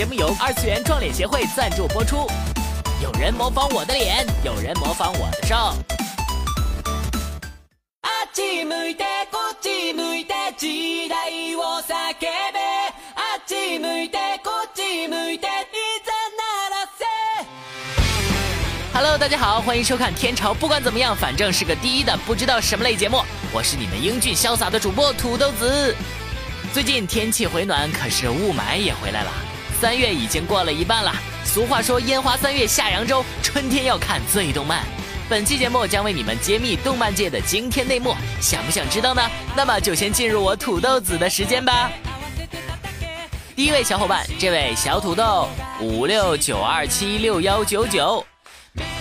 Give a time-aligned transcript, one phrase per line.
[0.00, 2.26] 本节目由二次元撞脸协会赞助播出。
[3.02, 5.54] 有人模仿我的脸，有人模仿我的瘦。
[18.94, 23.22] Hello，大家好，欢迎收看《天朝》，不管怎么样，反正是个第一的不知道什么类节目。
[23.52, 25.94] 我是你们英俊潇洒的主播土豆子。
[26.72, 29.49] 最近天气回暖，可是雾霾也回来了。
[29.80, 31.10] 三月已经过了一半了。
[31.42, 34.84] 俗话说“烟花三月下扬州”，春天要看最动漫。
[35.26, 39.22] 本期节目将为你们揭秘动漫界的惊天内幕，想不想知道呢？
[39.56, 41.90] 那么就先进入我土豆子的时间吧。
[43.56, 45.48] 第一位小伙伴，这位小土豆
[45.80, 48.29] 五六九二七六幺九九。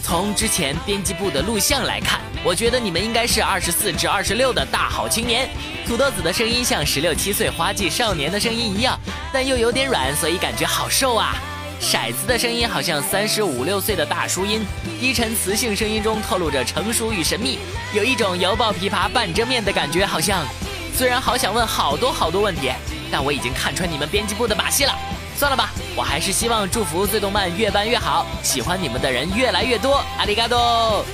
[0.01, 5.49] 从之前编辑部的录像来看，我觉得你们应该是二十四至二十六的大好青年。
[5.85, 8.99] 土豆子的声音像十六七岁花季少年的声音一样，
[9.33, 11.35] 但又有点软，所以感觉好瘦啊。
[11.81, 14.65] 骰子的声音好像三十五六岁的大叔音，
[14.99, 17.57] 低沉磁性声音中透露着成熟与神秘，
[17.93, 20.45] 有一种犹抱琵琶半遮面的感觉，好像。
[20.93, 22.69] 虽然好想问好多好多问题，
[23.09, 24.93] 但我已经看穿你们编辑部的把戏了。
[25.39, 30.03] 算了吧，我还是希望祝福最动漫越办越好，喜欢你们的人越来越多。
[30.17, 31.05] 阿里嘎多。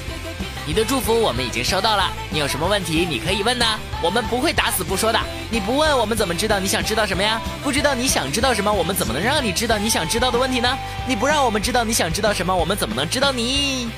[0.65, 3.63] 你的祝福我们已经收到了，你有什么问题你可以问呢？
[4.01, 5.19] 我们不会打死不说的。
[5.51, 7.39] 你不问我们怎么知道你想知道什么呀？
[7.61, 10.75] 不知道你想知道什么，我们怎么能让你知道你想知道的问题呢？
[11.07, 13.91] 你不让我们知道你想知道什么，我们怎么能知道你？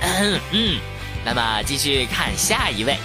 [0.00, 0.78] 嗯嗯，
[1.22, 2.96] 那么继续看下一位，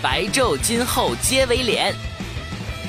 [0.00, 1.94] 白昼今后皆为脸。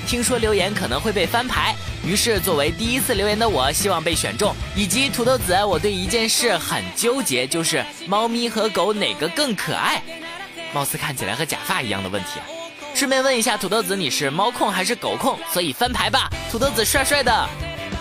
[0.08, 1.76] 听说留言可能会被翻牌。
[2.06, 4.54] 于是，作为第一次留言的我，希望被选中。
[4.76, 10.02] 以及土豆子，我对一件事很纠结，就是猫咪和狗哪个更可爱？
[10.74, 12.46] 貌似看起来和假发一样的问题啊！
[12.94, 15.40] 顺便问一下土豆子，你是猫控还是狗控？
[15.52, 17.50] 所以翻牌吧，土豆子帅帅的。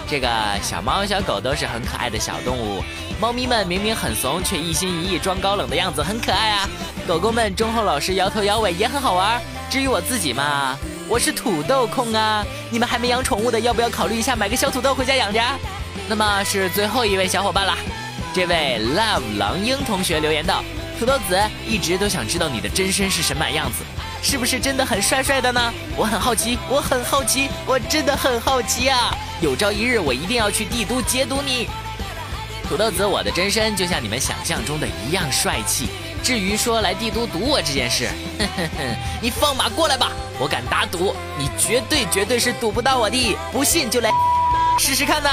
[0.09, 0.29] 这个
[0.63, 2.83] 小猫小狗都是很可爱的小动物，
[3.21, 6.69] 猫咪们明明很怂，却一心一意装高冷的样子很可爱啊。
[7.07, 9.41] 狗狗们忠厚老实，摇头摇尾也很好玩。
[9.71, 10.77] 至于我自己嘛。
[11.13, 12.43] 我是土豆控啊！
[12.71, 15.43] 你们还没养宠物的，要不要考虑一下买个小土豆回家养着？
[16.09, 17.77] 那么是最后一位小伙伴了，
[18.35, 20.65] 这位 Love 狼鹰同学留言道
[20.99, 23.85] ：“土豆子一直都想知道你的真身是什么样子，
[24.23, 25.71] 是不是真的很帅帅的呢？
[25.99, 29.15] 我很好奇，我很好奇，我真的很好奇啊！
[29.43, 31.69] 有朝一日我一定要去帝都解读你，
[32.67, 35.91] 土豆子，我的真身就像你们想象中的一样帅气。”
[36.23, 44.11] 至于说来帝都堵我这件事，哼哼哼，你放马过来吧，我敢打赌，你绝对绝对是堵不到我的，不信就来
[44.79, 45.29] 试试看呢。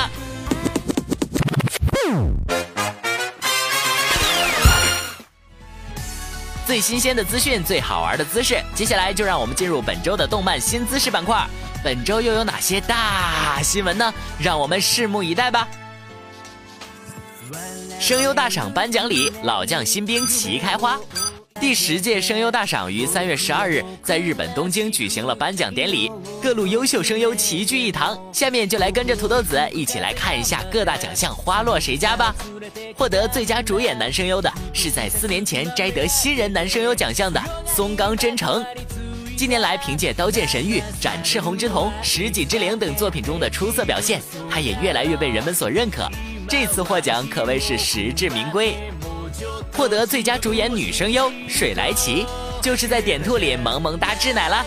[6.66, 11.48] 最新鲜的资讯，最好玩的姿势，接下来就让我们进入本周的动漫新姿势板块。
[11.84, 14.14] 本周又有哪些大新闻呢？
[14.40, 15.68] 让我们拭目以待吧。
[18.00, 20.98] 声优大赏颁奖礼，老将新兵齐开花。
[21.60, 26.10] 第十届声优大赏于三月十二日在日本东京举行了颁奖典礼，
[26.42, 28.18] 各路优秀声优齐聚一堂。
[28.32, 32.34] 下面就来跟着土豆子一起来看一下各大奖项花落谁家吧。
[32.96, 38.64] 获得最佳主演男声优的是在四年前摘得新人男声优奖项的松冈真诚。
[39.36, 46.10] 近年来凭借《刀剑神域》《斩赤红之瞳》《十几之灵》等作品中的出色表现，他也越来越被人们所认可。
[46.50, 48.76] 这次获奖可谓是实至名归，
[49.72, 52.26] 获得最佳主演女声优水来奇，
[52.60, 54.66] 就是在《点兔》里萌萌哒智奶了。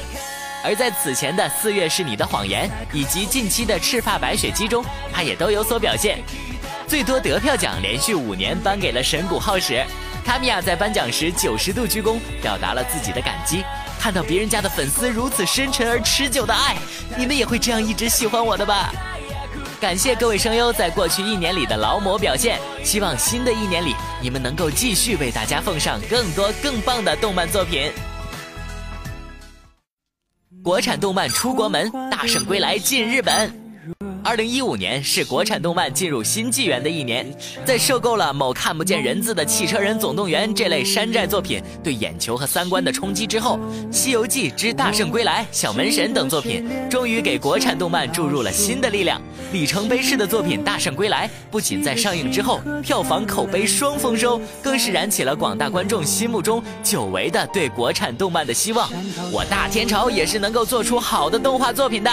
[0.65, 6.23] 而在此前的《四月是你的谎言》以及近期的《赤发白雪姬》中，她也都有所表现。
[6.87, 9.85] 最多得票奖连续五年颁给了神谷浩史，
[10.25, 13.65] 卡米亚在颁奖时九十度鞠躬，表达了自己的感激。
[13.99, 16.77] 看到别人家的粉丝如此深沉而持久的爱，
[17.19, 18.93] 你们也会这样一直喜欢我的吧？
[19.82, 27.90] 感谢各位声优在过去一年里的劳模表现，希望新的一年里你们能够继续为大家奉上更多更棒的动漫作品。
[30.62, 33.62] 国产动漫出国门，大圣归来进日本。
[34.25, 37.27] 二零一五年是国产动漫进入新纪元的一年，
[37.65, 43.59] 在受够了某看不见人字的《汽车人总动员》这类山寨作品对眼球和三观的冲击之后，
[43.93, 49.21] 《西游记之大圣归来》《小门神》等作品终于给国产动漫注入了新的力量。
[49.53, 58.89] 里程碑式的作品《大圣归来》不仅在上映之后票房口碑双丰收，更是燃起了广大观众心目中久违的对国产动漫的希望。
[59.33, 62.11] 我大天朝也是能够做出好的动画作品的。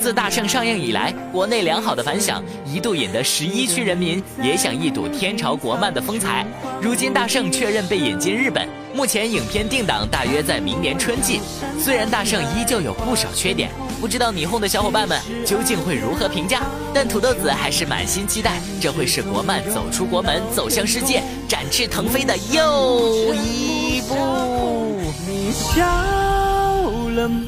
[0.00, 6.46] 自大圣上映以来，国内良好的反响一度引得十一区人民也想一睹天朝国漫的风采。
[6.80, 11.40] 如今大圣确认被引进日本，目前影片定档大约在明年春季。
[11.80, 16.62] 虽然大圣依旧有不少缺点，不知道霓虹的小伙伴们究竟会如何评价？
[16.94, 24.14] 但土豆子还是满心期待，这会是国漫走出国门、走向世界、展翅腾飞的又一步。
[25.28, 25.84] 你笑
[27.14, 27.45] 了吗？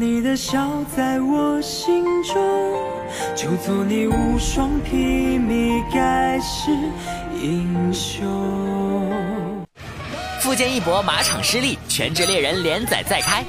[0.00, 2.36] 你的笑在我心中，
[3.34, 6.70] 就做你无双披靡，盖世
[7.34, 8.24] 英雄。
[10.40, 13.42] 富坚一博马场失利，全职猎人连载再开。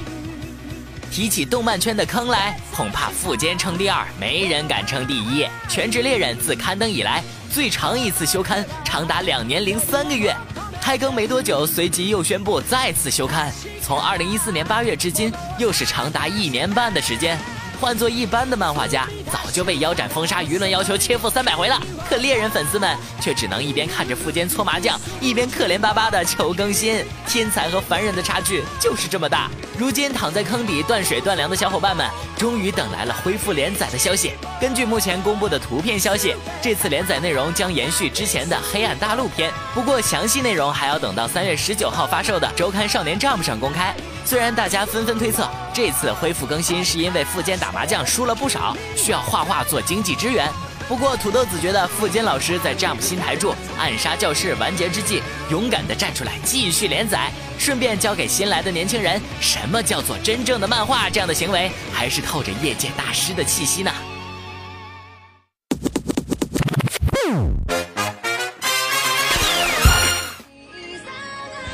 [1.11, 5.45] 提起动漫圈的坑来，恐怕富坚称第二，没人敢称第一。
[5.67, 7.23] 全职猎人自刊登以来，
[7.53, 10.35] 最长一次休刊长达两年零三个月。
[10.81, 13.51] 开更没多久，随即又宣布再次休刊。
[13.81, 17.37] 从二零一四年八月至今，又是长达一年半的时间。
[17.79, 21.81] 换做一般的漫画家，早就被腰斩封杀，舆论要求切腹三百回了。
[22.09, 27.03] 可猎人粉丝们却只能一边看着富坚搓麻将，一边可怜巴巴的求更新。
[27.25, 29.49] 天才和凡人的差距就是这么大。
[29.77, 32.05] 如今躺在坑底断水断粮的小伙伴们，
[32.37, 34.33] 终于等来了恢复连载的消息。
[34.59, 43.95] 根据目前公布的图片消息，这次连载内容将延续之前的《黑暗大陆》篇，不过详细内容还要等到三月十九号发售的周刊少年 Jump 上公开。
[44.29, 50.47] 虽然大家纷纷推测这次恢复更新是因为富坚打麻将输了不少，需要画画做经济支援。
[50.87, 63.91] 不过土豆子觉得富坚老师在 Jump 新台柱《暗杀教室》完结之际，勇敢地站出来继续连载，顺便教给新来的年轻人什么叫做真正的漫画，这样的行为还是透着业界大师的气息呢。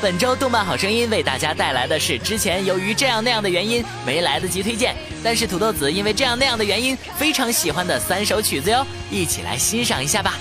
[0.06, 10.38] 本周动漫好声音为大家带来的是之前由于这样那样的原因没来得及推荐，但是土豆子因为这样那样的原因非常喜欢的三首曲子哟，一起来欣赏一下吧。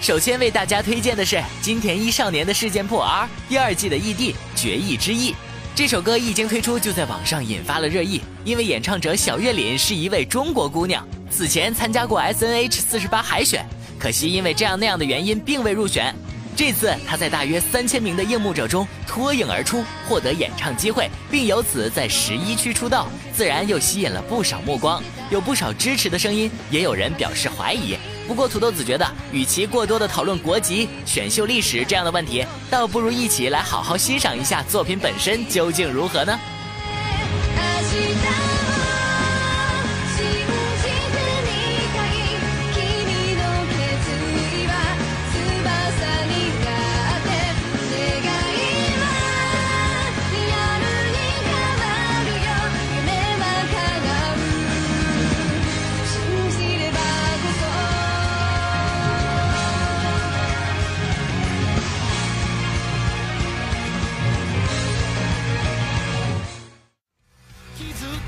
[0.00, 5.36] 首先为大家推荐的是金田一少年的事件簿 R 第二季的 ED 决意之意。
[5.76, 13.64] 这首歌一经推出就在网上引发了热议，因为演唱者小月凛是一位中国姑娘，此前参加过 SNH 四十八海选，
[13.96, 16.12] 可惜因为这样那样的原因并未入选。
[16.56, 25.02] 这次他在大约三千名的应募者中脱颖而出，获得演唱机会，并由此在十一区出道，自然又吸引了不少目光。
[25.28, 27.94] 有不少支持的声音，也有人表示怀疑。
[28.26, 36.40] 不过土豆子觉得，与其过多的讨论国籍、选秀历史这样的问题，倒不如一起来好好欣赏一下作品本身究竟如何呢？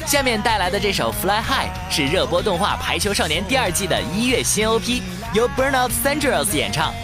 [0.08, 5.02] 下面带来的这首《Fly High》是热播动画《排球少年》第二季的一月新 OP，
[5.34, 6.94] 由 Burnout Centrals 演唱。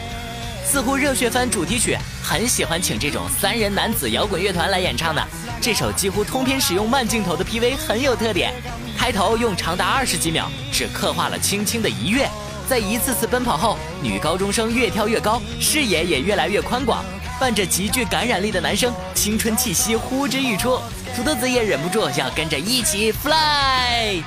[0.64, 5.22] 似乎热血番主题曲很喜欢请这种三人男子摇滚乐团来演唱的。
[5.60, 8.54] 这首几乎通篇使用慢镜头的 PV 很有特点，
[8.96, 12.26] 开头用长达二十几秒，只刻画了轻轻的一跃，
[12.66, 17.04] 在一次次奔跑后，女高中生越跳越高，视野也越来越宽广，
[17.44, 20.80] 伴着极具感染力的男声，青春气息呼之欲出。
[21.14, 24.22] 土豆子也忍不住要跟着一起 fly。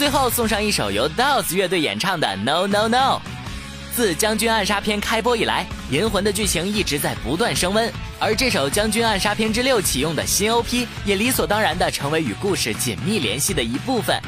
[0.00, 3.20] 最后送上一首由 Dolls 乐队演唱的 No No No。
[3.94, 14.18] 自《将军暗杀篇》开播以来，《银魂》的剧情一直在不断升温，而这首《将军暗杀篇之六》启用的新 OP 也理所当然地成为与故事紧密联系的一部分。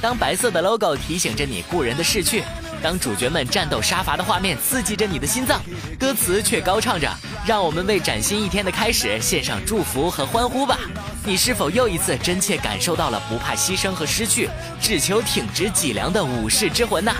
[0.00, 2.42] 当白色的 logo 提醒着你故人的逝去，
[2.82, 5.60] 当主角们战斗杀伐的画面刺激着你的心脏，
[5.98, 7.08] 歌词却高唱着
[7.46, 10.78] “让我们为崭新一天的开始献上祝福和欢呼吧”。
[11.24, 17.14] 你是否又一次真切感受到了不怕牺牲和失去，只求挺直脊梁的武士之魂呢？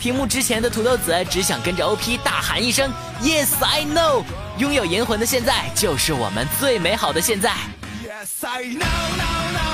[0.00, 2.92] 屏幕之前的土豆子只想跟着 OP 大喊一声
[3.22, 4.24] Yes I know，
[4.58, 7.54] 拥有银魂的现在就是我们最美好的现在。
[8.04, 9.73] Yes I know know know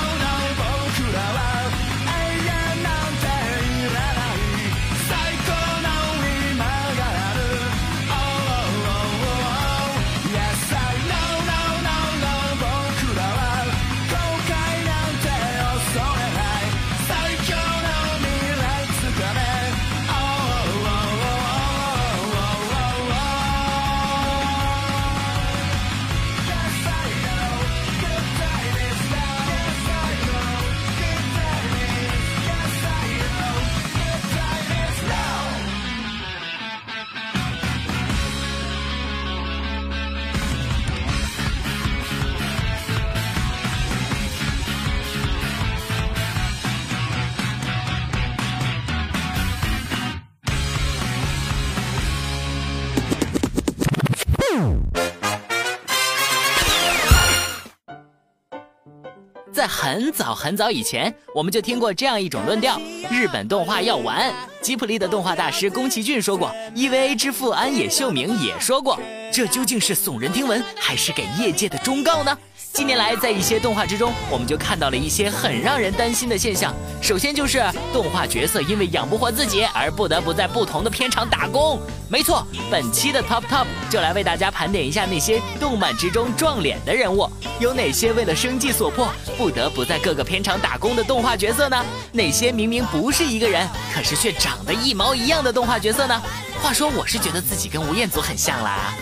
[59.81, 64.31] 很早很早以前，我们就听过这样一种论调：日本动画要完。
[64.61, 68.99] 吉卜力的动画大师宫崎骏说过，EVA 之父安野秀明也说过，
[69.33, 72.37] 这究竟是耸人听闻，还是给业界的忠告呢？
[72.73, 76.73] 近年来，在一些动画之中，我们就看到了一些很让人担心的现象。
[77.01, 77.61] 首先就是
[77.91, 81.77] 动画角色因为养不活自己，而不得不在不同的片场打工。
[82.09, 91.85] 没错，本期的 Top Top 就来为大家盘点一下那些动漫之中撞脸的人物，有哪些为了生计所迫，不得不在各个片场打工的动画角色呢？
[92.13, 96.21] 哪些明明不是一个人，可是却长得一毛一样的动画角色呢？
[96.63, 98.93] 话说，我是觉得自己跟吴彦祖很像啦。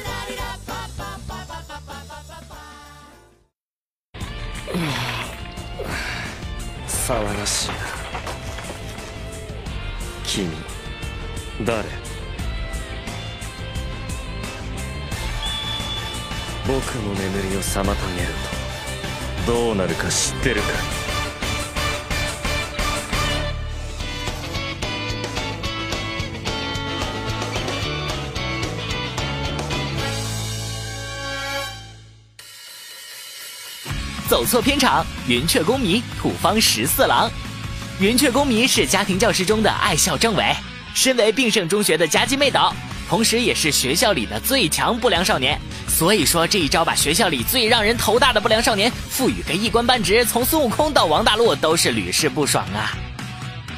[7.09, 7.75] 騒がしいな。
[10.23, 10.47] 君
[11.65, 11.83] 誰？
[16.67, 17.95] 僕の眠りを妨げる
[19.43, 19.51] と。
[19.51, 20.67] どうなるか知ってるか。
[20.67, 20.98] い
[34.29, 37.27] 走错片场，云雀宫迷土方十四郎。
[37.99, 40.55] 云雀宫迷是家庭教师中的爱校政委，
[40.93, 42.71] 身为并盛中学的家境妹斗，
[43.09, 45.59] 同时也是学校里的最强不良少年。
[45.87, 52.95] 所以说这一招把学校里最让人头大的不良少年赋予个一官半职，从孙悟空到王大陆都是屡试不爽啊。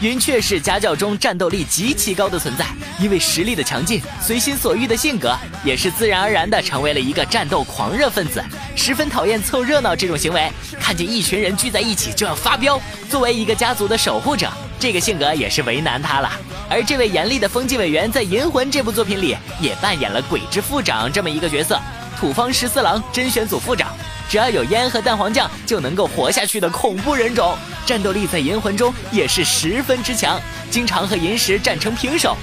[0.01, 2.65] 云雀是家教中战斗力极其高的存在，
[2.99, 8.43] 因为实力的强劲、随心所欲的性格，也是自然而然的成为了一个战斗狂热分子，
[8.75, 10.49] 十分讨厌凑热闹这种行为。
[10.79, 12.79] 看见一群人聚在一起就要发飙。
[13.09, 14.49] 作为一个家族的守护者，
[14.79, 16.31] 这个性格也是为难他了。
[16.69, 21.79] 而这位严厉的风纪委员在《银魂》这部作品里也扮演了鬼之副长这么一个角色，
[22.19, 23.89] 土方十四郎甄选组副长。
[24.29, 27.53] 只要有烟和蛋黄酱就能够活下去的恐怖人种，
[27.85, 32.37] 战斗力在银魂中也是十分之强，经常和银石战成平手。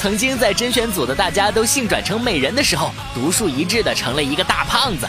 [0.00, 5.08] 曾经在甄选组的大家都性转成美人的时候，独树一帜的成了一个大胖子。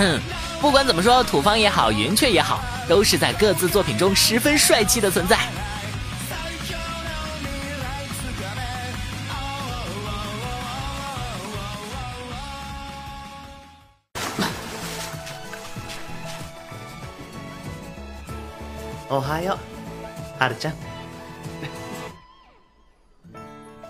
[0.61, 5.37] 不管怎么说，土方也好，云雀也好，都是在各自作品中十分帅气的存在。
[19.09, 19.57] おはよ
[20.39, 20.90] うはるちゃん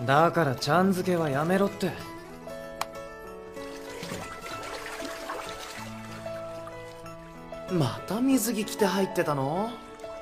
[0.05, 1.91] だからちゃん付けはやめろって。
[7.71, 9.71] また水着着て入ってたの？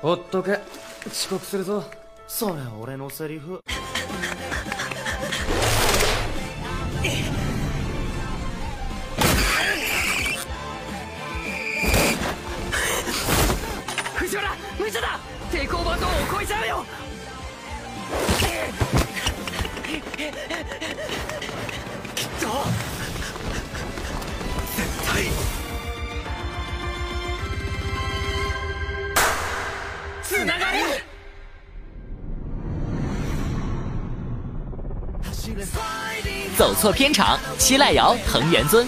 [0.00, 0.60] ほっとけ。
[1.06, 1.84] 遅刻するぞ。
[2.28, 3.60] それ俺のセリフ。
[14.14, 15.18] 藤原無茶だ。
[15.50, 16.84] 抵抗バトンを超えちゃうよ
[36.56, 38.86] 走错片场，七濑遥、藤原尊。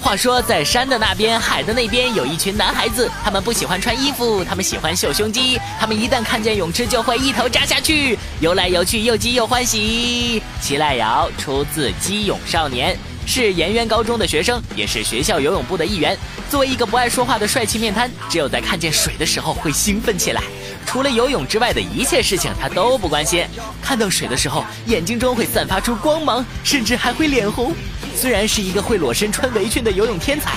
[0.00, 10.42] 话说，在山的那边，海的那边，有一群男孩子，他们不喜欢穿衣服，他们喜欢秀胸肌，他们一旦看见泳池就会一头扎下去，游来游去又激又欢喜。
[10.60, 12.96] 齐濑遥出自基泳少年，
[13.26, 16.16] 是岩渊高中的学生，也是学校游泳部的一员。
[16.48, 20.42] 作为一个不爱说话的帅气面瘫，只有在看见水的时候会兴奋起来。
[20.88, 23.46] 除了游泳之外的一切事情，他都不关心。
[23.82, 27.74] 看到水的时候，眼睛中会散发出光芒，甚至还会脸红。
[28.16, 30.54] 虽然是一个会裸身穿围裙的游泳天才，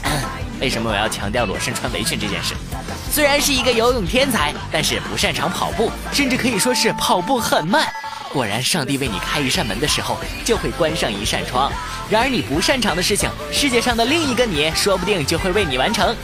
[0.60, 2.54] 为什么我要强调裸身穿围裙这件事？
[3.10, 7.90] 虽然是一个游泳天才，但是不擅长跑步，甚至可以说是跑步很慢。
[8.30, 11.72] 果然，上帝为你开一扇门的时候，就会关上一扇窗。
[12.10, 16.14] 然而，你不擅长的事情，世界上的另一个你，说不定就会为你完成。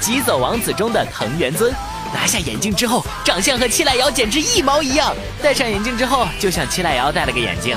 [0.00, 1.72] 疾走王子中的藤原尊。
[2.12, 5.14] 拿下眼镜之后，长相和七濑遥简直一毛一样。
[5.42, 7.76] 戴上眼镜之后，就像七濑遥戴了个眼镜。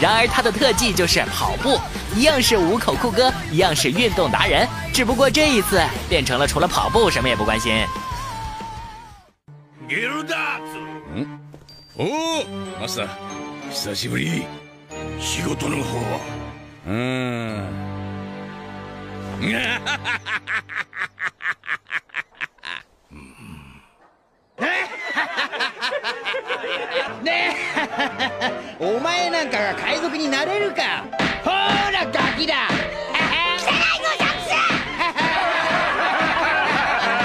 [0.00, 1.80] 然而他的特技就是跑步，
[2.14, 7.84] 一样是五口酷哥，一样是运动达人，只不过这一次变成了除了跑步什么也不关心。
[9.88, 10.78] 格尔达斯，
[11.96, 12.44] 哦，
[12.80, 13.08] 马萨，
[13.72, 14.44] 久しぶり，
[15.20, 16.20] 仕事の方は，
[16.86, 17.66] 嗯。
[27.22, 27.30] 呢？
[27.74, 28.50] 哈哈哈哈哈哈！
[28.80, 31.04] お前なんかが海賊になれるか？
[31.44, 32.68] ほらガキだ！
[33.12, 34.48] 来もじゃつ！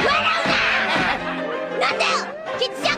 [0.06, 0.42] 笑う
[1.80, 1.82] な！
[1.82, 2.06] なんで？
[2.60, 2.90] きちゃ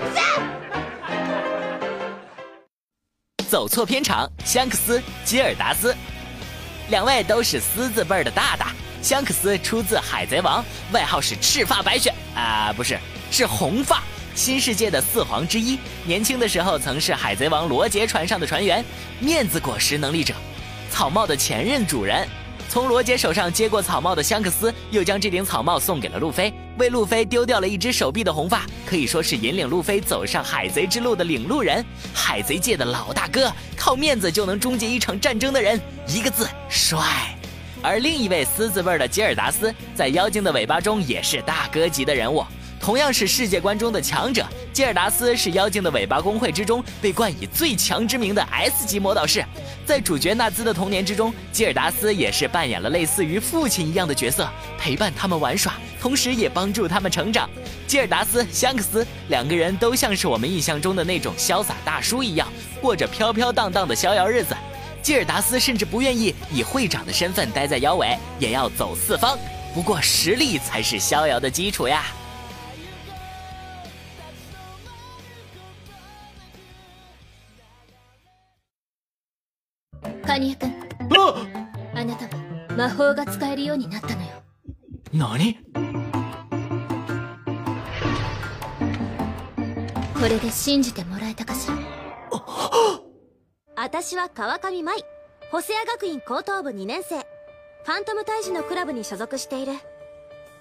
[3.40, 3.42] つ！
[3.50, 5.96] 走错片场，香克斯、吉尔达斯，
[6.90, 8.74] 两位都是狮子辈的大大。
[9.02, 10.62] 香克斯出自《海贼王》，
[10.94, 13.00] 外号是赤发白雪啊，不是，
[13.32, 14.04] 是红发。
[14.36, 18.84] 新世界的四皇之一，年轻的时候曾是海贼王罗杰船上的船员，
[19.18, 20.34] 面子果实能力者，
[20.92, 22.28] 草帽的前任主人。
[22.68, 37.00] 从罗杰手上接过草帽的香克斯，又将这顶草帽送给了路飞，为路飞丢掉了一只手臂的红发，可以说是引领路飞走上海贼之路的领路人，海贼界的老大哥，靠面子就能终结一场战争的人，一个字帅。
[37.82, 42.44] 而另一位狮子辈的吉尔达斯，在妖精的尾巴中也是大哥级的人物。
[42.86, 49.44] 同样是世界观中的强者，吉尔达斯是妖精的尾巴公会之中被冠以最强之名的 S 级魔导士。
[49.88, 57.50] 在主角纳兹的童年之中，吉尔达斯也是扮演了类似于父亲一样的角色，陪伴他们玩耍，同时也帮助他们成长。
[57.88, 62.48] 吉尔达斯、香克斯两个人都像是我们印象中的那种潇洒大叔一样，
[62.80, 64.56] 过着飘飘荡荡的逍遥日子。
[65.02, 69.36] 吉尔达斯甚至不愿意以会长的身份待在妖尾，也要走四方。
[69.74, 72.06] 不过实力才是逍遥的基础呀。
[80.36, 80.76] カニエ君
[81.94, 82.32] あなたは
[82.76, 84.28] 魔法が使えるようになったのよ。
[85.14, 85.58] 何？
[90.14, 91.76] これで信じてもらえたかしら？
[93.78, 95.06] 私は川上舞
[95.52, 97.20] ホセア学院高等部2年生。
[97.20, 99.72] ファントム退治のクラブに所属している。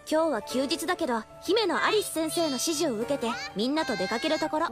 [0.08, 4.66] 今日は休日だけど姫のアリス先生の指示を受けてみんなと出かけるところ。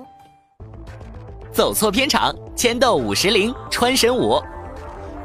[1.52, 4.61] 走错片场，千斗五十铃穿神舞。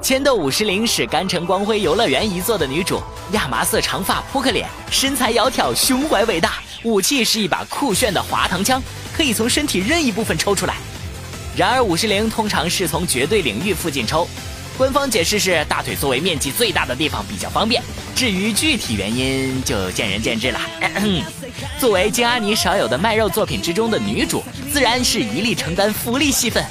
[0.01, 8.81] 千斗五十铃是甘城光辉游乐园一座的女主，亚麻色长发，扑克脸，身材窈窕，胸怀伟大，武器是一把酷炫的滑膛枪，
[9.15, 10.75] 可以从身体任意部分抽出来。
[11.57, 14.27] 然而五十铃通常是从绝对领域附近抽，
[14.77, 17.81] 官方解释是大腿作为面积最大的地方比较方便，
[18.15, 20.59] 至于具体原因就见仁见智了。
[21.79, 26.63] 作为金阿尼少有的卖肉作品之中的女主，自然是一力承担福利戏份。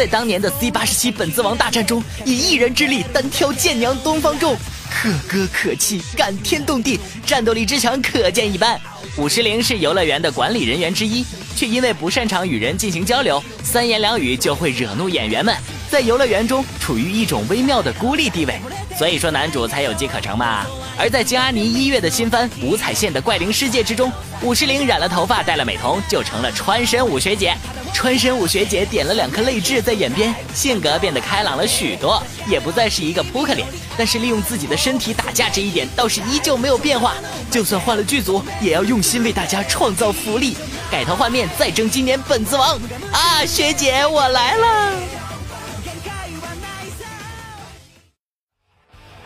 [0.00, 4.56] 在当年的 C 八十七本子王大战中，以一人之力单挑剑娘东方众，
[4.90, 8.80] 可歌可泣，感天动地，战斗力之强可见一斑。
[9.18, 11.22] 五十铃是游乐园的管理人员之一，
[11.54, 15.54] 却因为不擅长与人进行交流，三言两语就会惹怒演员们，
[15.90, 18.60] 在游乐园中处于一种微妙的孤立地位。
[18.96, 20.64] 所以说男主才有机可乘嘛。
[20.98, 27.56] 而在金阿尼一月的新番《五彩线的怪灵世界》之中，五十铃染了头发，戴了美瞳，就成了穿身舞学姐。
[27.92, 33.66] 穿身舞学姐点了两颗泪痣在眼边，性格变得开朗了许多，也不再是一个扑克脸。
[33.96, 37.14] 但是利用自己的身体打架这一点倒是依旧没有变化。
[37.50, 40.56] 就算换了剧组，也要用心为大家创造福利，
[40.90, 42.78] 改头换面再争今年本子王
[43.12, 43.44] 啊！
[43.44, 45.19] 学姐，我来了。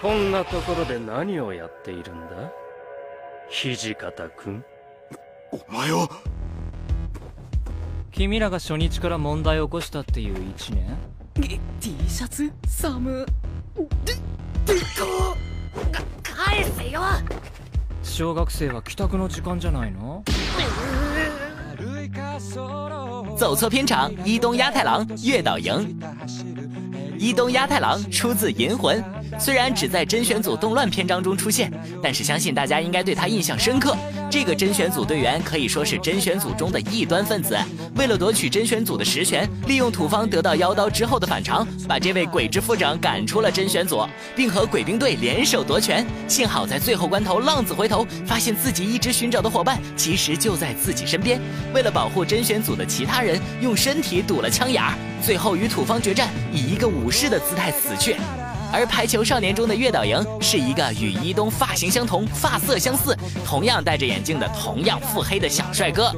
[0.04, 2.52] こんなところで何をやっているんだ？
[3.50, 4.62] 土方君
[5.50, 6.10] お前は？
[8.12, 10.98] 君らが初日から問題を起こしたっていう一年
[11.80, 12.52] ？T シャツ？
[12.68, 13.24] 寒。
[14.04, 14.84] ででか
[16.22, 17.00] 返せよ！
[18.02, 20.22] 小学生は帰宅の時間じゃないの？
[23.38, 25.98] 走错片场，伊东鸭太郎月岛营。
[27.16, 29.02] 伊东鸭太郎出自《银魂》，
[29.38, 31.70] 虽然只在甄选组动乱篇章中出现，
[32.02, 33.96] 但是相信大家应该对他印象深刻。
[34.30, 37.56] 这个甄选组队员可以说是甄选组中的异端分子，
[37.94, 46.04] 为了夺取甄选组的实权，利用土方得到妖刀之后的反常，把这位鬼之副长赶出了甄选组，并和鬼兵队联手夺权。
[46.26, 51.40] 幸好在最后关头，浪子回头，发现自己一直寻找的伙伴其实就在自己身边。
[51.72, 58.16] 为了保护甄选组的其他人，用身体堵了枪眼儿，最后与土方决战，以一个武士的姿态死去。
[58.74, 66.12] 而排球少年中的月岛营是一个与伊东发型相同、发色相似、同样戴着眼镜的同样腹黑的小帅哥。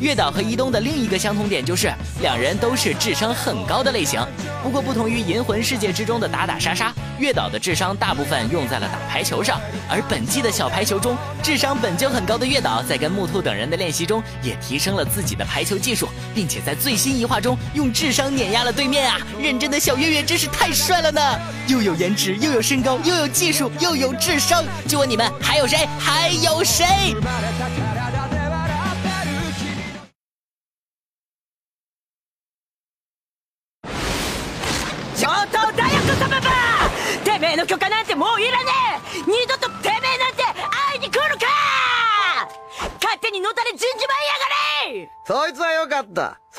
[0.00, 4.20] 月岛和伊东的另一个相同点就是，两人都是智商很高的类型。
[4.62, 9.60] 不过，不同于银魂世界之中的打打杀杀，月岛的智商大部分用在了打排球上。
[9.88, 19.18] 而本季的小排球中，智商本就很高的月岛，在跟木兔等人的练习中，也提升了自己的排球技术，并且在最新一话中用智商碾压了对面啊！
[19.40, 21.20] 认真的小月月真是太帅了呢，
[21.68, 24.64] 又有颜值，又有身高，又有技术，又有智商。
[24.88, 25.86] 就问你们，还有谁？
[25.98, 27.14] 还有谁？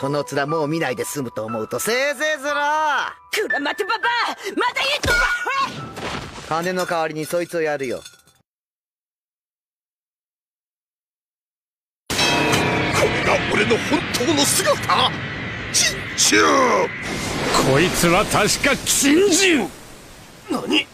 [0.09, 3.13] るか勝手にの面もう見ないで済むと思うとせいぜいずら。
[3.31, 3.99] くら待てパパ
[4.55, 5.15] また言っとか
[6.47, 8.01] 金の代わりにそいつをやるよ。
[12.09, 12.15] こ
[13.07, 15.11] れが俺の本当の姿！
[15.73, 16.43] チンチュー！
[17.71, 19.69] こいつは確か珍人
[20.49, 20.87] 何？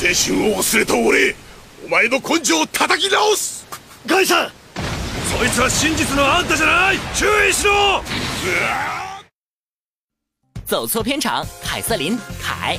[0.00, 1.34] 青春を忘れた俺
[1.84, 3.66] お前の根性を叩き直す！
[4.06, 4.50] ガイさん
[5.29, 8.01] そいつは真実のあんたじゃない注意しろ
[10.65, 12.77] 走错片场，凯瑟琳、凯，《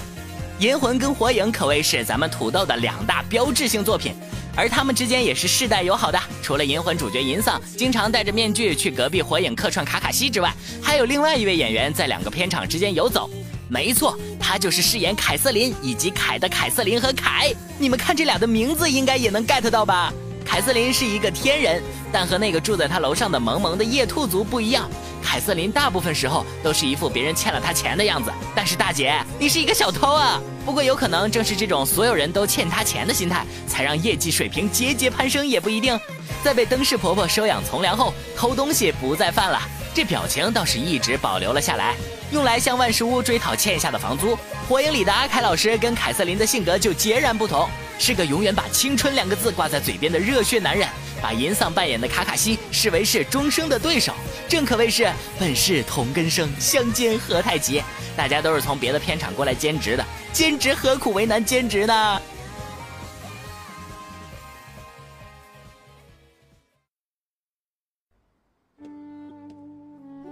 [0.62, 4.14] 银魂》跟《火影》可谓是咱们土豆的两大标志性作品，
[4.56, 6.18] 而他们之间也是世代友好的。
[6.42, 13.30] 除了《银魂》主角银丧经常戴着面具去隔壁《火影》客串卡卡西之外，还有另外一位演员在两个片场之间游走。
[13.68, 17.52] 没错，他就是饰演凯瑟琳以及凯的凯瑟琳和凯。
[17.78, 20.12] 你们看这俩的名字，应该也能 get 到吧？
[20.49, 21.79] 凯瑟琳是一个天人，
[22.11, 24.89] 但和那个住在他楼上的萌萌的夜兔族不一样。
[25.21, 30.41] 凯瑟琳大部分时候都是一副别人欠了她钱的样子，但是大姐，你是一个小偷啊！
[30.65, 35.97] 不过有可能正是这种所有人都欠她钱的心态，才让业绩水平节节攀升，也不一定。
[36.43, 39.61] 在被灯饰婆婆收养从良后，偷东西不再犯了，
[39.93, 41.95] 这表情倒是一直保留了下来，
[42.31, 44.35] 用来向万事屋追讨欠下的房租。
[44.67, 50.88] 火影里的阿凯老师跟凯瑟琳的性格就截然不同，是个永远把青春两个字挂在嘴边的热血男人。
[51.22, 54.12] 把银丧扮演的卡卡西视为是终生的对手，
[54.46, 57.82] 正可谓是本是同根生，相煎何太急。
[58.14, 62.20] 大家都是从别的片场过来兼职的，兼职何苦为难兼职呢？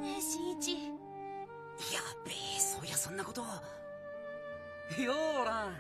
[0.03, 0.91] ねえ新一
[1.91, 3.41] やべえそういやそんなこと
[5.01, 5.71] よーら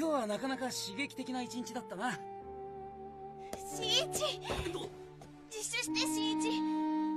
[0.00, 2.18] 今日はなかなか刺激的な一日だったな。
[3.76, 4.16] 新一自
[5.52, 6.46] 首して新一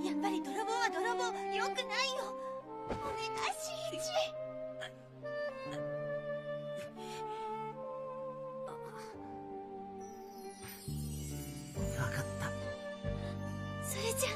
[0.06, 2.28] やっぱり泥棒は泥棒よくないよ。
[2.90, 3.00] お願い
[3.58, 4.04] 新一
[11.88, 12.52] 分かった。
[13.88, 14.30] それじゃ。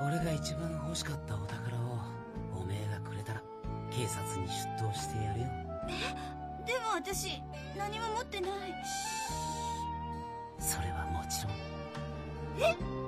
[0.00, 1.98] 俺が一番欲しかったお宝を
[2.58, 3.42] おめえがくれたら
[3.90, 5.46] 警察に出頭してやるよ。
[5.86, 6.27] でも
[6.98, 7.40] 私
[7.76, 8.50] 何も持ってない。
[10.58, 11.52] それはもちろん。
[12.60, 12.74] え？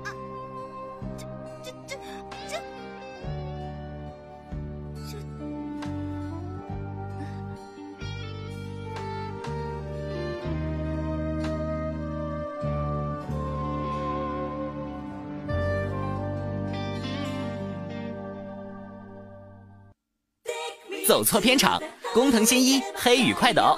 [21.07, 21.81] 走错片场，
[22.13, 23.77] 工藤新一、黑羽快斗。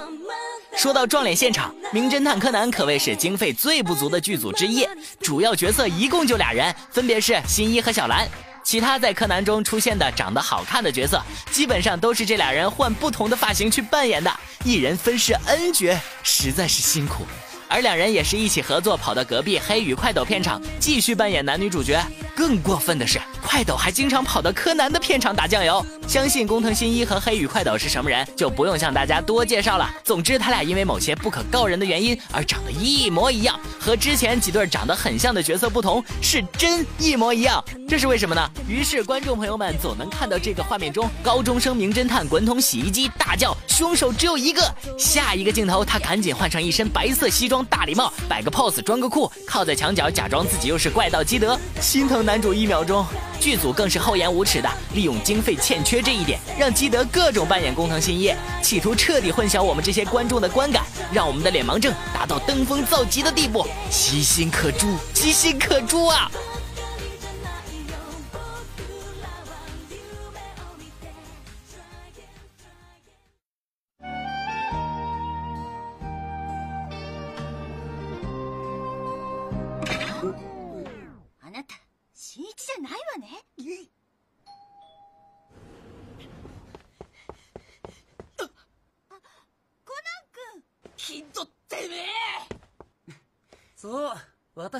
[0.76, 4.86] 说到撞脸现场，《名侦探柯南》可谓是经费最不足的剧组之一，
[5.22, 8.28] 主要角色一共就俩人，分别是新一和小兰。
[8.64, 14.32] 其他在柯南中出现的长得好看的角色，基本上都是这俩人换不同的发型去扮演的，
[14.64, 17.26] 一人分饰 N 角，实在是辛苦。
[17.74, 22.00] 而两人也是一起合作，跑到隔壁黑羽快斗片场继续扮演男女主角。
[22.36, 25.84] 更过分的是，快斗还经常跑到柯南的片场打酱油。
[26.08, 29.90] 相信工藤新一和黑羽快斗是什么人，就不用向大家多介绍了。
[30.04, 37.64] 总之，他俩因为某些不可告人的原因而长得一模一样，和之前几对长得很像的角色不同，是真一模一样。
[37.88, 38.48] 这是为什么呢？
[38.68, 44.64] 于是观众朋友们总能看到这个画面中，高中生名侦探滚筒洗衣机，大叫凶手只有一个。
[45.00, 47.63] 下一个镜头，他赶紧换上一身白色西装。
[47.66, 53.06] 大礼帽，摆个 pose，装个酷，靠在墙角，假装自己又是怪盗基德，心疼男主一秒钟。
[53.40, 66.32] 剧组更是厚颜无耻的利用经费欠缺这一点，让基德各种扮演工藤新一，企图彻底混淆我们这些观众的观感，让我们的脸盲症达到登峰造极的地步，其心可诛，其心可诛啊！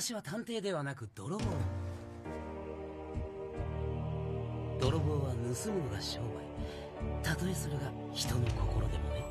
[0.04, 1.46] 私は探偵ではなく泥棒。
[4.78, 6.44] 泥棒は盗むのが商売。
[7.24, 9.24] たとえそれが人の心でもね。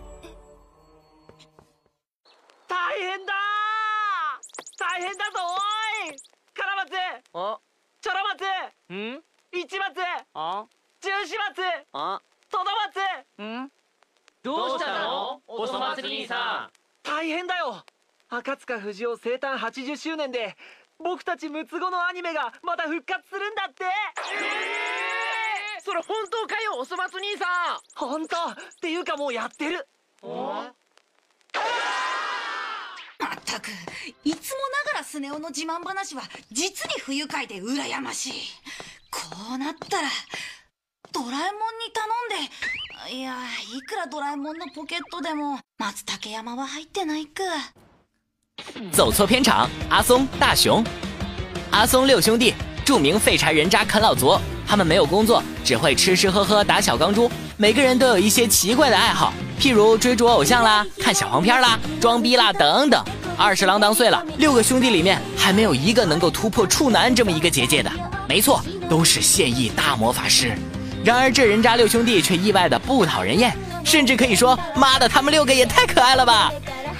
[2.67, 3.35] 大変だ
[4.79, 5.41] 大変だぞ
[6.09, 6.17] おい!
[6.55, 6.93] カラマツ
[7.35, 7.61] あ?
[8.01, 9.23] チョロマツん?
[9.53, 10.01] 市松!
[10.33, 10.65] あ?
[11.03, 11.61] 中始松!
[11.93, 12.19] あ?
[12.49, 13.71] トドマツん?
[14.43, 15.43] どうしたの？
[15.47, 16.73] おそ松兄さん。
[17.03, 17.85] 大変だよ
[18.35, 20.57] 赤塚不二夫生誕80周年で
[20.99, 23.85] 僕たち六つ子のアニメがまた復活するんだって。
[25.85, 27.81] それ本当かよおそ松兄さん。
[27.95, 28.37] 本当。
[28.37, 29.87] っていうかもうやってる。
[30.23, 30.73] ま
[33.27, 33.69] ったく
[34.25, 38.33] いつもながらスネ夫の自慢話は実に不愉快で羨ましい。
[39.11, 39.21] こ
[39.57, 40.09] うなったら
[41.13, 42.07] ドラえもんに頼
[43.11, 43.37] んでいや
[43.77, 47.43] いくらドラえもんのポケットでも松竹山は入ってないか
[48.93, 50.85] 走错片场，阿松、大雄，
[51.71, 54.39] 阿松六兄弟，著名废柴人渣啃老族。
[54.67, 57.31] 他们没有工作，只会吃吃喝喝、打小钢珠。
[57.57, 63.05] 每个人都有一些奇怪的爱好，譬如追逐偶像啦、看小黄片啦、装逼啦等等。
[63.37, 67.91] 二十郎当岁了，六个兄弟里面还没有一个能够突破处男这么一个结界的。
[68.29, 70.57] 没错，都是现役大魔法师。
[71.05, 76.53] 然而这人渣六兄弟却意外的不讨人厌，甚至可以说，妈的，他们六个也太可爱了吧！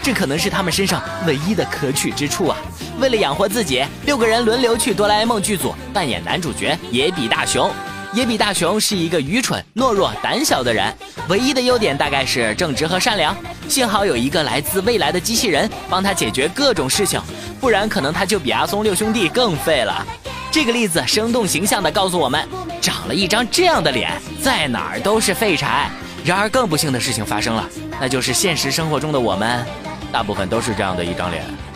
[0.03, 2.59] 这可能是他们身上唯一的可取之处啊！
[2.99, 7.71] 为了养活自己，六个人轮流去哆啦 A 梦剧组扮演男主角野比大雄。
[8.13, 10.93] 野比大雄是一个愚蠢、懦弱、胆小的人，
[11.29, 13.35] 唯一的优点大概是正直和善良。
[13.69, 17.23] 幸好有一个来自未来的机器人帮他解决各种事情，
[17.61, 20.05] 不然可能他就比阿松六兄弟更废了。
[20.51, 22.47] 这个例子生动形象地告诉我们，
[22.83, 24.11] 长了一张这样的脸，
[24.43, 25.89] 在哪儿都是废柴。
[26.25, 27.67] 然而更不幸的事情发生了，
[27.99, 29.65] 那就是现实生活中的我们。
[30.13, 31.72] 大部分都是这样的一张脸。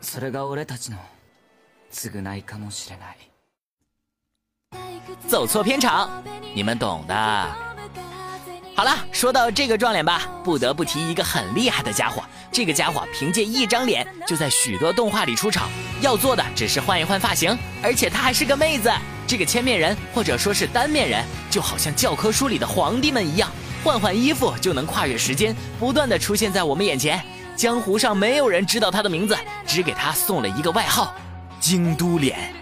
[0.00, 0.98] それが俺たちの
[1.92, 3.16] 償いかもしれない
[5.30, 6.08] 走错片场，
[6.54, 7.14] 你们懂的。
[8.76, 12.22] 好了，说到这个撞脸吧，不得不提一个很厉害的家伙。
[12.50, 18.90] 这个家伙凭借一张脸就在许多动画里出场，要做的只是换一换发型，而且他还是个妹子。
[19.26, 23.48] 这个千面人或者说是单面人，就好像教科书里的皇帝们一样，
[23.84, 27.24] 换换衣服就能跨越时间，不断的出现在我们眼前。
[27.59, 31.13] 江湖上没有人知道他的名字，只给他送了一个外号——
[31.59, 32.53] 京都脸。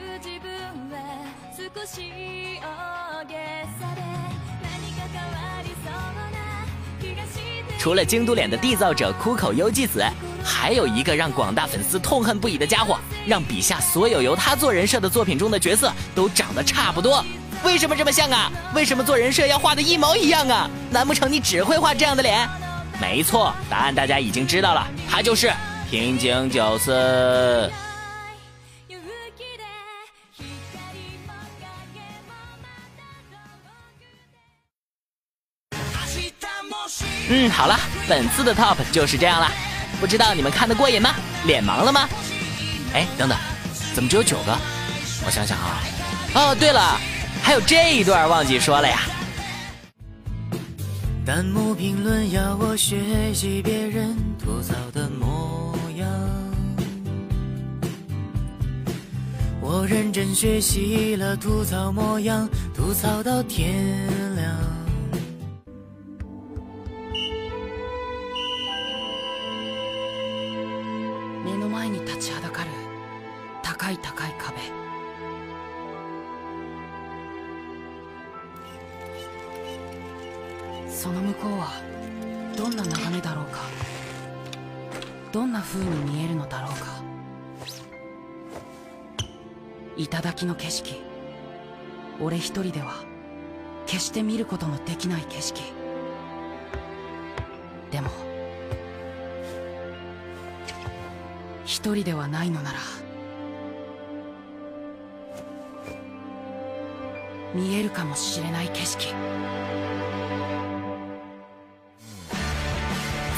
[7.78, 10.04] 除了京都脸的缔造者枯口优纪子，
[10.44, 17.24] 还有一个让广大粉丝痛恨不已的家伙，让笔下所有由他做人设的作品中的角色都长得差不多。
[17.64, 18.52] 为什么这么像啊？
[18.74, 20.68] 为什么做人设要画的一毛一样啊？
[20.90, 22.50] 难不成你只会画这样的脸？
[23.00, 25.52] 没错，答案大家已经知道了，他就是
[25.90, 27.72] 平井久司。
[37.30, 39.52] 嗯，好了，本次的 Top 就是这样了，
[40.00, 41.14] 不知道你们看得过瘾吗？
[41.46, 42.08] 脸盲了吗？
[42.94, 43.38] 哎，等等，
[43.94, 44.58] 怎么只有九个？
[45.26, 45.84] 我想想啊，
[46.34, 46.98] 哦，对了，
[47.44, 49.02] 还有这一段忘记说了呀。
[51.28, 56.10] 弹幕评论要我学习别人吐槽的模样，
[59.60, 63.76] 我认真学习了吐槽模样，吐槽到天
[64.38, 64.77] 亮。
[85.68, 87.04] 風に見えるのだろうか。
[89.98, 90.96] 頂の景色。
[92.22, 93.04] 俺一人では
[93.86, 95.62] 決して見ることのできない景色。
[97.92, 98.10] でも
[101.66, 102.80] 一人ではないのなら
[107.54, 109.14] 見えるかもしれない景色。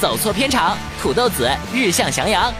[0.00, 2.50] 走错片场，土豆子日向翔阳。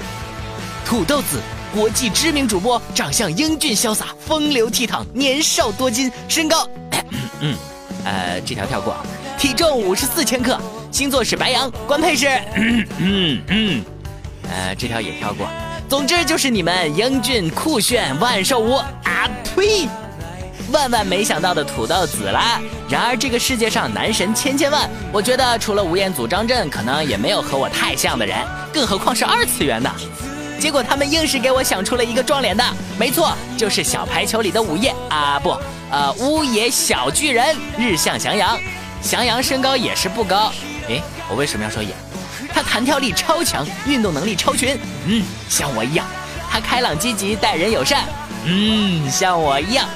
[0.85, 1.41] 土豆子，
[1.75, 6.69] 国际知名主播，长相英俊潇洒，风流倜傥，年少多金，身高，
[7.41, 7.57] 嗯，
[8.05, 8.95] 呃，这条跳过。
[9.39, 10.61] 体重五十四千克，
[10.93, 13.85] 星座是白羊，官配是， 嗯嗯嗯，
[14.51, 15.49] 呃，这条也跳过。
[15.89, 19.89] 总之就是你们英俊酷炫万寿无啊呸！
[20.71, 22.61] 万万没想到的土豆子啦！
[22.89, 28.39] 然而这个世界上男神千千万，我觉得除了吴彦祖、张震，可能也没有和我太像的人，
[28.73, 29.91] 更何况是二次元的。
[30.59, 32.65] 结果他们硬是给我想出了一个撞脸的，
[32.99, 35.57] 没错，就是小排球里的午夜啊不，
[35.91, 38.59] 呃乌野小巨人日向翔阳，
[39.03, 40.53] 翔阳身高也是不高，
[40.89, 41.95] 诶，我为什么要说也？
[42.53, 46.05] 他弹跳力超强，运动能力超群，嗯，像我一样。
[46.51, 48.05] 他开朗积极，待人友善，
[48.45, 49.89] 嗯，像我一样。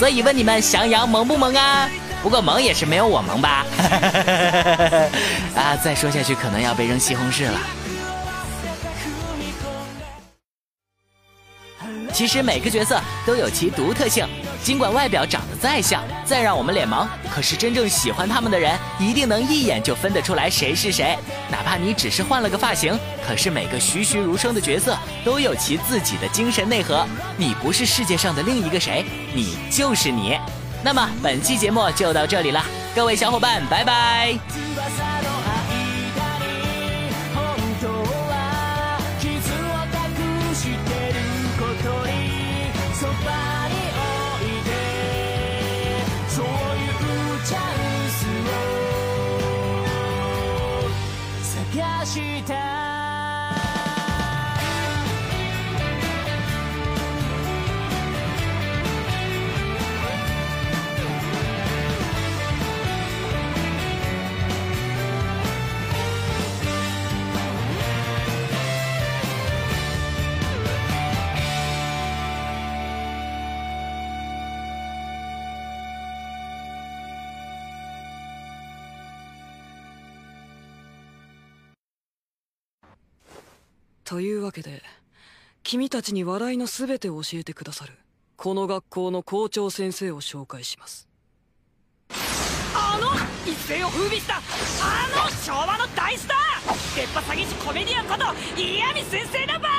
[0.00, 1.86] 所以问你们，翔阳萌不萌啊？
[2.22, 3.66] 不过萌也是没有我萌吧？
[5.54, 7.60] 啊，再说下去可能要被扔西红柿了。
[12.20, 14.28] 其实每个角色都有其独特性，
[14.62, 21.16] 尽管外表长得再像，再让我们脸盲，可是真正喜欢他们的人，一定能一眼就分得出来谁是谁。
[21.50, 22.94] 哪怕你只是换了个发型，
[23.26, 27.06] 可是每个栩栩如生的角色都有其自己的精神内核。
[27.38, 29.02] 你不是世界上的另一个谁，
[29.32, 30.38] 你就是你。
[30.84, 32.62] 那么本期节目就到这里了，
[32.94, 34.38] 各位小伙伴，拜拜。
[52.10, 52.79] した
[84.10, 84.82] というわけで
[85.62, 87.92] 君たちに笑いの全てを教えてくださる
[88.36, 91.06] この学校の校長先生を紹介します。
[92.74, 93.12] あの
[93.46, 94.40] 一世を風靡したあ
[95.14, 99.74] の昭和の大スター出っ歯詐欺師コメディアンこと嫌味先生のバラ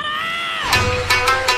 [1.48, 1.51] ー